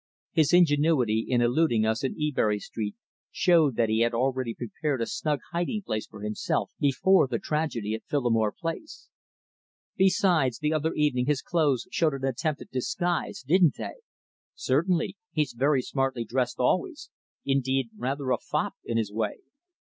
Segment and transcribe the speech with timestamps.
[0.31, 2.95] "His ingenuity in eluding us in Ebury Street
[3.29, 7.93] showed that he had already prepared a snug hiding place for himself before that tragedy
[7.93, 9.09] at Phillimore Place.
[9.97, 13.97] Besides, the other evening his clothes showed an attempt at disguise didn't they?"
[14.55, 15.17] "Certainly.
[15.33, 17.11] He's very smartly dressed always;
[17.45, 19.41] indeed, rather a fop in his way."